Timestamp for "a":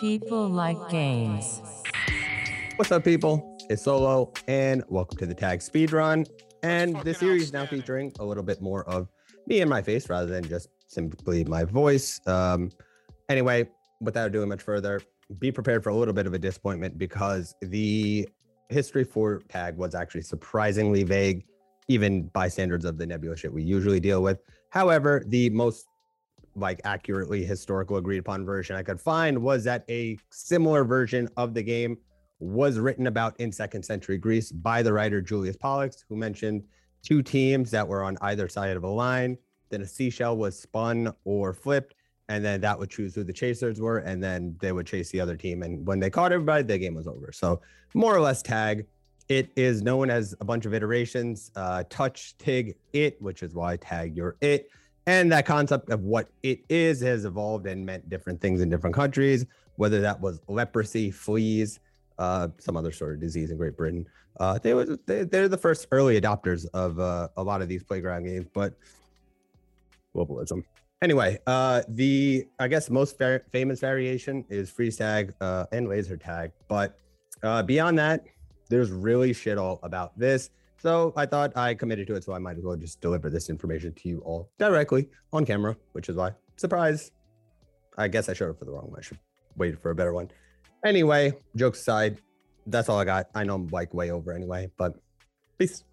8.18-8.24, 15.90-15.94, 16.32-16.38, 29.88-30.18, 38.82-38.88, 39.82-39.86, 50.40-50.44, 67.36-67.42, 89.90-89.94